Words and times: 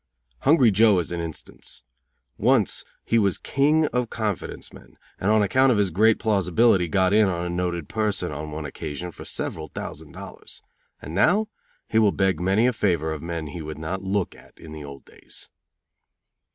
Hungry 0.39 0.71
Joe 0.71 0.97
is 0.97 1.11
an 1.11 1.19
instance. 1.21 1.83
Once 2.35 2.83
he 3.05 3.19
was 3.19 3.37
King 3.37 3.85
of 3.89 4.09
confidence 4.09 4.73
men, 4.73 4.97
and 5.19 5.29
on 5.29 5.43
account 5.43 5.71
of 5.71 5.77
his 5.77 5.91
great 5.91 6.17
plausibility 6.17 6.87
got 6.87 7.13
in 7.13 7.27
on 7.27 7.45
a 7.45 7.49
noted 7.51 7.87
person, 7.87 8.31
on 8.31 8.49
one 8.51 8.65
occasion, 8.65 9.11
for 9.11 9.25
several 9.25 9.67
thousand 9.67 10.13
dollars. 10.13 10.63
And 11.03 11.13
now 11.13 11.49
he 11.87 11.99
will 11.99 12.11
beg 12.11 12.39
many 12.39 12.65
a 12.65 12.73
favor 12.73 13.13
of 13.13 13.21
men 13.21 13.45
he 13.45 13.61
would 13.61 13.77
not 13.77 14.01
look 14.01 14.33
at 14.33 14.57
in 14.57 14.71
the 14.71 14.83
old 14.83 15.05
days. 15.05 15.51